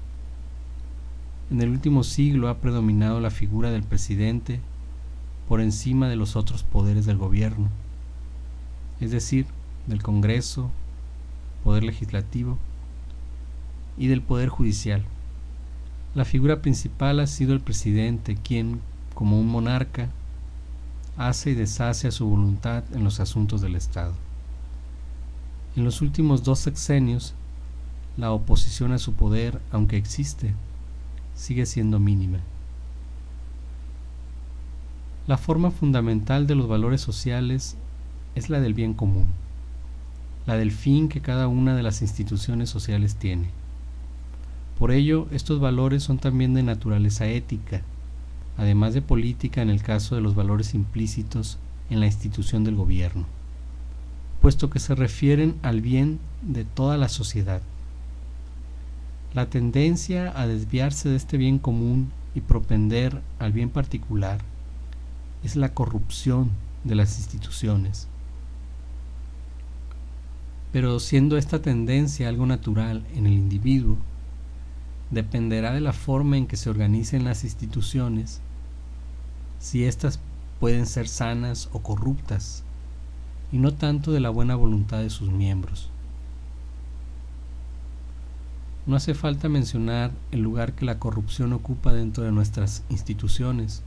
En 1.51 1.61
el 1.61 1.69
último 1.69 2.03
siglo 2.03 2.49
ha 2.49 2.57
predominado 2.57 3.19
la 3.19 3.29
figura 3.29 3.69
del 3.69 3.83
presidente 3.83 4.59
por 5.47 5.61
encima 5.61 6.07
de 6.07 6.15
los 6.15 6.35
otros 6.35 6.63
poderes 6.63 7.05
del 7.05 7.17
gobierno, 7.17 7.69
es 8.99 9.11
decir, 9.11 9.45
del 9.85 10.01
Congreso, 10.01 10.71
Poder 11.63 11.83
Legislativo 11.83 12.57
y 13.97 14.07
del 14.07 14.21
Poder 14.21 14.49
Judicial. 14.49 15.03
La 16.15 16.25
figura 16.25 16.61
principal 16.61 17.19
ha 17.19 17.27
sido 17.27 17.53
el 17.53 17.59
presidente, 17.59 18.35
quien, 18.35 18.79
como 19.13 19.39
un 19.39 19.47
monarca, 19.47 20.09
hace 21.17 21.51
y 21.51 21.55
deshace 21.55 22.07
a 22.07 22.11
su 22.11 22.25
voluntad 22.27 22.83
en 22.93 23.03
los 23.03 23.19
asuntos 23.19 23.61
del 23.61 23.75
Estado. 23.75 24.13
En 25.75 25.83
los 25.83 26.01
últimos 26.01 26.43
dos 26.43 26.59
sexenios, 26.59 27.33
la 28.17 28.31
oposición 28.31 28.91
a 28.91 28.99
su 28.99 29.13
poder, 29.13 29.61
aunque 29.71 29.97
existe, 29.97 30.53
sigue 31.35 31.65
siendo 31.65 31.99
mínima. 31.99 32.39
La 35.27 35.37
forma 35.37 35.71
fundamental 35.71 36.47
de 36.47 36.55
los 36.55 36.67
valores 36.67 36.99
sociales 36.99 37.77
es 38.35 38.49
la 38.49 38.59
del 38.59 38.73
bien 38.73 38.93
común, 38.93 39.27
la 40.45 40.57
del 40.57 40.71
fin 40.71 41.07
que 41.07 41.21
cada 41.21 41.47
una 41.47 41.75
de 41.75 41.83
las 41.83 42.01
instituciones 42.01 42.69
sociales 42.69 43.15
tiene. 43.15 43.49
Por 44.77 44.91
ello, 44.91 45.27
estos 45.31 45.59
valores 45.59 46.03
son 46.03 46.17
también 46.17 46.53
de 46.53 46.63
naturaleza 46.63 47.27
ética, 47.27 47.81
además 48.57 48.93
de 48.93 49.01
política 49.01 49.61
en 49.61 49.69
el 49.69 49.81
caso 49.81 50.15
de 50.15 50.21
los 50.21 50.35
valores 50.35 50.73
implícitos 50.73 51.57
en 51.89 51.99
la 51.99 52.05
institución 52.05 52.63
del 52.63 52.75
gobierno, 52.75 53.25
puesto 54.41 54.69
que 54.69 54.79
se 54.79 54.95
refieren 54.95 55.55
al 55.61 55.81
bien 55.81 56.19
de 56.41 56.65
toda 56.65 56.97
la 56.97 57.09
sociedad. 57.09 57.61
La 59.33 59.49
tendencia 59.49 60.33
a 60.35 60.47
desviarse 60.47 61.09
de 61.09 61.15
este 61.15 61.37
bien 61.37 61.59
común 61.59 62.11
y 62.35 62.41
propender 62.41 63.21
al 63.39 63.51
bien 63.51 63.69
particular 63.69 64.39
es 65.43 65.55
la 65.55 65.73
corrupción 65.73 66.51
de 66.83 66.95
las 66.95 67.17
instituciones. 67.17 68.07
Pero 70.71 70.99
siendo 70.99 71.37
esta 71.37 71.61
tendencia 71.61 72.29
algo 72.29 72.45
natural 72.45 73.05
en 73.15 73.25
el 73.25 73.33
individuo, 73.33 73.97
dependerá 75.11 75.71
de 75.73 75.81
la 75.81 75.93
forma 75.93 76.37
en 76.37 76.47
que 76.47 76.57
se 76.57 76.69
organicen 76.69 77.25
las 77.25 77.43
instituciones, 77.43 78.41
si 79.59 79.85
éstas 79.85 80.19
pueden 80.59 80.85
ser 80.85 81.07
sanas 81.07 81.69
o 81.73 81.79
corruptas, 81.79 82.63
y 83.51 83.57
no 83.57 83.73
tanto 83.73 84.11
de 84.11 84.21
la 84.21 84.29
buena 84.29 84.55
voluntad 84.55 84.99
de 84.99 85.09
sus 85.09 85.29
miembros. 85.29 85.89
No 88.85 88.95
hace 88.95 89.13
falta 89.13 89.49
mencionar 89.49 90.11
el 90.31 90.41
lugar 90.41 90.73
que 90.73 90.85
la 90.85 90.97
corrupción 90.97 91.53
ocupa 91.53 91.93
dentro 91.93 92.23
de 92.23 92.31
nuestras 92.31 92.83
instituciones, 92.89 93.83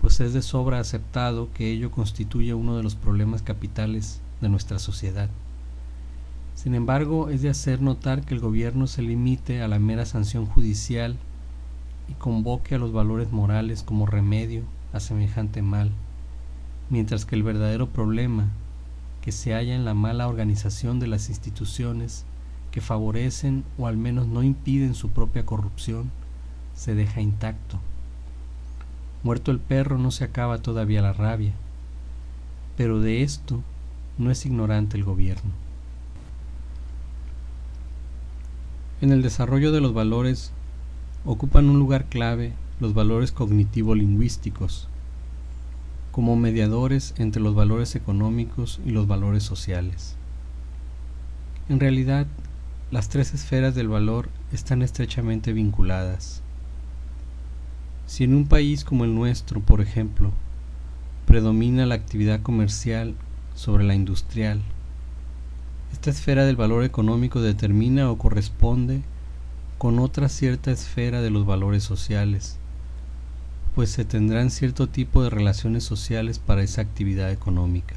pues 0.00 0.20
es 0.20 0.32
de 0.32 0.42
sobra 0.42 0.80
aceptado 0.80 1.50
que 1.52 1.70
ello 1.70 1.90
constituye 1.90 2.54
uno 2.54 2.76
de 2.76 2.82
los 2.82 2.94
problemas 2.94 3.42
capitales 3.42 4.20
de 4.40 4.48
nuestra 4.48 4.78
sociedad. 4.78 5.28
Sin 6.64 6.74
embargo, 6.74 7.28
es 7.28 7.42
de 7.42 7.50
hacer 7.50 7.82
notar 7.82 8.22
que 8.22 8.32
el 8.32 8.40
gobierno 8.40 8.86
se 8.86 9.02
limite 9.02 9.60
a 9.60 9.68
la 9.68 9.78
mera 9.78 10.06
sanción 10.06 10.46
judicial 10.46 11.18
y 12.08 12.14
convoque 12.14 12.74
a 12.74 12.78
los 12.78 12.90
valores 12.90 13.30
morales 13.30 13.82
como 13.82 14.06
remedio 14.06 14.62
a 14.94 14.98
semejante 14.98 15.60
mal, 15.60 15.90
mientras 16.88 17.26
que 17.26 17.34
el 17.34 17.42
verdadero 17.42 17.90
problema 17.90 18.48
que 19.20 19.30
se 19.30 19.52
halla 19.52 19.74
en 19.74 19.84
la 19.84 19.92
mala 19.92 20.26
organización 20.26 21.00
de 21.00 21.06
las 21.06 21.28
instituciones 21.28 22.24
que 22.70 22.80
favorecen 22.80 23.62
o 23.76 23.86
al 23.86 23.98
menos 23.98 24.26
no 24.26 24.42
impiden 24.42 24.94
su 24.94 25.10
propia 25.10 25.44
corrupción 25.44 26.10
se 26.74 26.94
deja 26.94 27.20
intacto. 27.20 27.78
Muerto 29.22 29.50
el 29.50 29.60
perro 29.60 29.98
no 29.98 30.10
se 30.10 30.24
acaba 30.24 30.62
todavía 30.62 31.02
la 31.02 31.12
rabia, 31.12 31.52
pero 32.78 33.00
de 33.00 33.22
esto 33.22 33.60
no 34.16 34.30
es 34.30 34.46
ignorante 34.46 34.96
el 34.96 35.04
gobierno. 35.04 35.63
En 39.04 39.12
el 39.12 39.20
desarrollo 39.20 39.70
de 39.70 39.82
los 39.82 39.92
valores 39.92 40.50
ocupan 41.26 41.68
un 41.68 41.78
lugar 41.78 42.06
clave 42.06 42.54
los 42.80 42.94
valores 42.94 43.34
cognitivo-lingüísticos 43.34 44.88
como 46.10 46.36
mediadores 46.36 47.12
entre 47.18 47.42
los 47.42 47.54
valores 47.54 47.96
económicos 47.96 48.80
y 48.86 48.92
los 48.92 49.06
valores 49.06 49.42
sociales. 49.42 50.16
En 51.68 51.80
realidad, 51.80 52.26
las 52.90 53.10
tres 53.10 53.34
esferas 53.34 53.74
del 53.74 53.88
valor 53.88 54.30
están 54.52 54.80
estrechamente 54.80 55.52
vinculadas. 55.52 56.40
Si 58.06 58.24
en 58.24 58.32
un 58.32 58.46
país 58.46 58.84
como 58.84 59.04
el 59.04 59.14
nuestro, 59.14 59.60
por 59.60 59.82
ejemplo, 59.82 60.30
predomina 61.26 61.84
la 61.84 61.96
actividad 61.96 62.40
comercial 62.40 63.16
sobre 63.54 63.84
la 63.84 63.94
industrial, 63.94 64.62
esta 65.94 66.10
esfera 66.10 66.44
del 66.44 66.56
valor 66.56 66.82
económico 66.82 67.40
determina 67.40 68.10
o 68.10 68.18
corresponde 68.18 69.02
con 69.78 70.00
otra 70.00 70.28
cierta 70.28 70.72
esfera 70.72 71.22
de 71.22 71.30
los 71.30 71.46
valores 71.46 71.84
sociales, 71.84 72.58
pues 73.76 73.90
se 73.90 74.04
tendrán 74.04 74.50
cierto 74.50 74.88
tipo 74.88 75.22
de 75.22 75.30
relaciones 75.30 75.84
sociales 75.84 76.40
para 76.40 76.64
esa 76.64 76.80
actividad 76.82 77.30
económica. 77.30 77.94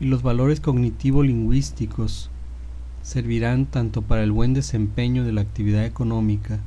y 0.00 0.06
los 0.06 0.24
valores 0.24 0.60
cognitivo-lingüísticos 0.60 2.28
servirán 3.02 3.64
tanto 3.64 4.02
para 4.02 4.24
el 4.24 4.32
buen 4.32 4.52
desempeño 4.52 5.24
de 5.24 5.32
la 5.32 5.42
actividad 5.42 5.84
económica 5.84 6.58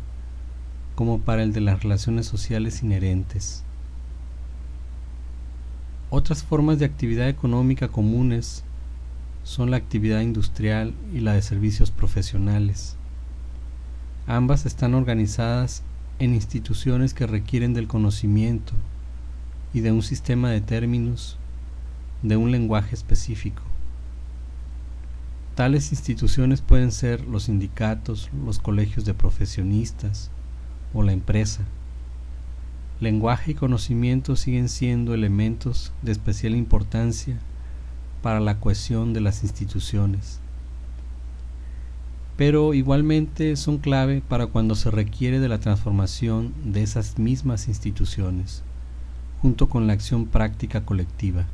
como 0.96 1.20
para 1.20 1.44
el 1.44 1.52
de 1.52 1.60
las 1.60 1.84
relaciones 1.84 2.26
sociales 2.28 2.82
inherentes. 2.82 3.66
Otras 6.10 6.44
formas 6.44 6.80
de 6.80 6.86
actividad 6.86 7.28
económica 7.28 7.90
comunes 7.90 8.64
son 9.48 9.72
la 9.72 9.78
actividad 9.78 10.20
industrial 10.20 10.94
y 11.14 11.22
la 11.22 11.32
de 11.32 11.42
servicios 11.42 11.90
profesionales. 11.90 12.98
Ambas 14.28 14.66
están 14.66 14.94
organizadas 14.94 15.84
en 16.20 16.34
instituciones 16.34 17.14
que 17.14 17.28
requieren 17.28 17.74
del 17.74 17.88
conocimiento 17.88 18.74
y 19.74 19.80
de 19.80 19.94
un 19.94 20.04
sistema 20.04 20.50
de 20.52 20.60
términos, 20.60 21.38
de 22.24 22.36
un 22.36 22.52
lenguaje 22.52 22.94
específico. 22.94 23.62
Tales 25.56 25.94
instituciones 25.94 26.60
pueden 26.60 26.92
ser 26.92 27.26
los 27.26 27.44
sindicatos, 27.44 28.30
los 28.46 28.60
colegios 28.60 29.06
de 29.06 29.14
profesionistas 29.14 30.30
o 30.94 31.04
la 31.04 31.14
empresa. 31.14 31.64
Lenguaje 33.00 33.52
y 33.52 33.56
conocimiento 33.56 34.36
siguen 34.36 34.68
siendo 34.68 35.14
elementos 35.14 35.94
de 36.02 36.12
especial 36.12 36.54
importancia 36.54 37.40
para 38.22 38.40
la 38.40 38.60
cohesión 38.60 39.14
de 39.14 39.22
las 39.22 39.44
instituciones, 39.44 40.40
pero 42.38 42.74
igualmente 42.74 43.56
son 43.56 43.80
clave 43.80 44.22
para 44.28 44.48
cuando 44.48 44.76
se 44.76 44.92
requiere 44.92 45.40
de 45.40 45.50
la 45.50 45.60
transformación 45.60 46.54
de 46.64 46.84
esas 46.84 47.18
mismas 47.18 47.68
instituciones, 47.68 48.64
junto 49.42 49.70
con 49.70 49.88
la 49.88 49.94
acción 49.94 50.26
práctica 50.28 50.86
colectiva. 50.86 51.46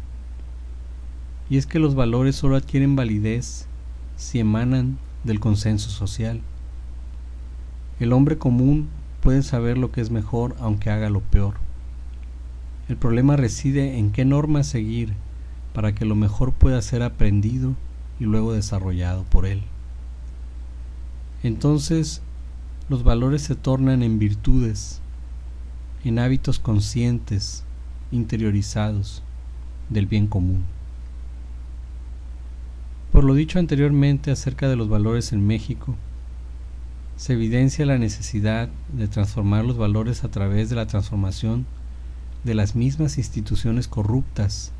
Y 1.49 1.57
es 1.57 1.65
que 1.65 1.79
los 1.79 1.95
valores 1.95 2.35
solo 2.35 2.55
adquieren 2.55 2.95
validez 2.95 3.67
si 4.15 4.39
emanan 4.39 4.97
del 5.23 5.39
consenso 5.39 5.89
social. 5.89 6.41
El 7.99 8.11
hombre 8.11 8.37
común 8.37 8.89
puede 9.21 9.41
saber 9.41 9.77
lo 9.77 9.91
que 9.91 10.01
es 10.01 10.11
mejor 10.11 10.55
aunque 10.59 10.89
haga 10.89 11.09
lo 11.09 11.21
peor. 11.21 11.55
El 12.89 12.97
problema 12.97 13.37
reside 13.37 13.97
en 13.97 14.11
qué 14.11 14.25
normas 14.25 14.67
seguir 14.67 15.13
para 15.73 15.93
que 15.93 16.05
lo 16.05 16.15
mejor 16.15 16.53
pueda 16.53 16.81
ser 16.81 17.03
aprendido 17.03 17.75
y 18.19 18.25
luego 18.25 18.53
desarrollado 18.53 19.23
por 19.23 19.45
él. 19.45 19.63
Entonces, 21.43 22.21
los 22.89 23.03
valores 23.03 23.41
se 23.41 23.55
tornan 23.55 24.03
en 24.03 24.19
virtudes, 24.19 25.01
en 26.03 26.19
hábitos 26.19 26.59
conscientes, 26.59 27.63
interiorizados 28.11 29.23
del 29.89 30.05
bien 30.05 30.27
común. 30.27 30.63
Por 33.11 33.23
lo 33.23 33.33
dicho 33.33 33.59
anteriormente 33.59 34.31
acerca 34.31 34.67
de 34.67 34.75
los 34.75 34.89
valores 34.89 35.33
en 35.33 35.45
México, 35.45 35.95
se 37.15 37.33
evidencia 37.33 37.85
la 37.85 37.97
necesidad 37.97 38.69
de 38.91 39.07
transformar 39.07 39.65
los 39.65 39.77
valores 39.77 40.23
a 40.23 40.31
través 40.31 40.69
de 40.69 40.75
la 40.75 40.87
transformación 40.87 41.65
de 42.43 42.55
las 42.55 42.75
mismas 42.75 43.17
instituciones 43.17 43.87
corruptas. 43.87 44.71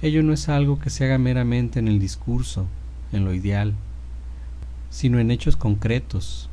Ello 0.00 0.22
no 0.22 0.32
es 0.32 0.48
algo 0.48 0.78
que 0.78 0.90
se 0.90 1.04
haga 1.04 1.18
meramente 1.18 1.80
en 1.80 1.88
el 1.88 1.98
discurso, 1.98 2.66
en 3.10 3.24
lo 3.24 3.34
ideal, 3.34 3.74
sino 4.90 5.18
en 5.18 5.32
hechos 5.32 5.56
concretos. 5.56 6.48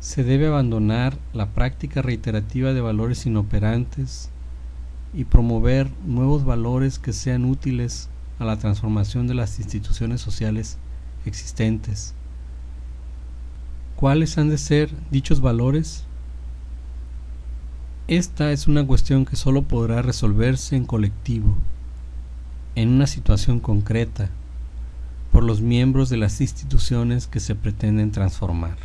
Se 0.00 0.24
debe 0.24 0.48
abandonar 0.48 1.16
la 1.32 1.46
práctica 1.46 2.02
reiterativa 2.02 2.72
de 2.72 2.80
valores 2.80 3.24
inoperantes 3.24 4.30
y 5.14 5.24
promover 5.24 5.88
nuevos 6.04 6.44
valores 6.44 6.98
que 6.98 7.12
sean 7.12 7.44
útiles 7.44 8.08
a 8.40 8.44
la 8.44 8.58
transformación 8.58 9.28
de 9.28 9.34
las 9.34 9.60
instituciones 9.60 10.20
sociales 10.20 10.78
existentes. 11.24 12.14
¿Cuáles 13.94 14.36
han 14.38 14.48
de 14.48 14.58
ser 14.58 14.90
dichos 15.12 15.40
valores? 15.40 16.02
Esta 18.08 18.50
es 18.50 18.66
una 18.66 18.86
cuestión 18.86 19.24
que 19.24 19.36
solo 19.36 19.62
podrá 19.62 20.02
resolverse 20.02 20.76
en 20.76 20.84
colectivo, 20.84 21.56
en 22.76 22.90
una 22.90 23.06
situación 23.06 23.58
concreta, 23.58 24.28
por 25.32 25.42
los 25.42 25.60
miembros 25.60 26.08
de 26.08 26.18
las 26.18 26.40
instituciones 26.40 27.26
que 27.26 27.40
se 27.40 27.54
pretenden 27.54 28.12
transformar. 28.12 28.76